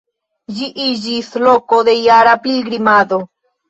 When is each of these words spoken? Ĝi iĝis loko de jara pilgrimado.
Ĝi 0.59 0.69
iĝis 0.85 1.31
loko 1.45 1.85
de 1.91 1.97
jara 2.01 2.37
pilgrimado. 2.51 3.27